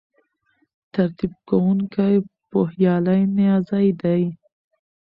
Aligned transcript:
ترتیب 0.93 1.33
کوونکی 1.49 2.15
پوهیالی 2.49 3.21
نیازی 3.35 3.87
دی. 4.01 4.23